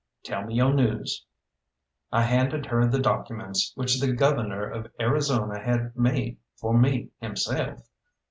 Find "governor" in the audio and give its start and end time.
4.13-4.67